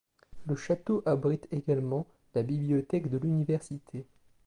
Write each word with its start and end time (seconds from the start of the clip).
Le 0.47 0.55
château 0.55 1.03
abrite 1.05 1.47
également 1.51 2.07
la 2.33 2.41
bibliothèque 2.41 3.07
de 3.11 3.19
l'université. 3.19 4.07